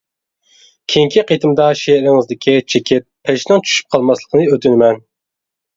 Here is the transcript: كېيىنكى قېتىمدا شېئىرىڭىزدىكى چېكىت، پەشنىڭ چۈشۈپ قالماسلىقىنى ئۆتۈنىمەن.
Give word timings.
كېيىنكى 0.93 1.23
قېتىمدا 1.31 1.67
شېئىرىڭىزدىكى 1.81 2.57
چېكىت، 2.75 3.07
پەشنىڭ 3.29 3.65
چۈشۈپ 3.69 3.97
قالماسلىقىنى 3.99 4.53
ئۆتۈنىمەن. 4.53 5.05